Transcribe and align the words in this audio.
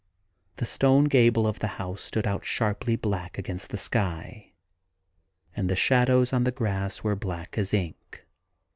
The 0.55 0.65
stone 0.65 1.03
gable 1.03 1.45
of 1.45 1.59
the 1.59 1.77
house 1.77 2.01
stood 2.01 2.25
out 2.25 2.43
sharply 2.43 2.95
black 2.95 3.37
against 3.37 3.69
the 3.69 3.77
sky, 3.77 4.53
and 5.55 5.69
the 5.69 5.75
31 5.75 5.75
THE 5.75 5.75
GARDEN 5.75 5.75
GOD 5.75 5.77
shadows 5.77 6.33
on 6.33 6.43
the 6.43 6.51
grass 6.51 7.03
were 7.03 7.15
black 7.15 7.55
as 7.59 7.71
ink. 7.71 8.25